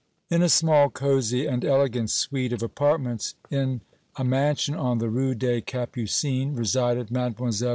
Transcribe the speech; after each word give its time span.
In 0.31 0.41
a 0.41 0.49
small 0.49 0.87
but 0.87 0.95
cosy 0.95 1.45
and 1.45 1.63
elegant 1.63 2.09
suite 2.09 2.53
of 2.53 2.63
apartments 2.63 3.35
in 3.51 3.81
a 4.15 4.23
mansion 4.23 4.73
on 4.73 4.97
the 4.97 5.09
Rue 5.11 5.35
des 5.35 5.61
Capucines 5.61 6.57
resided 6.57 7.11
Mlle. 7.11 7.35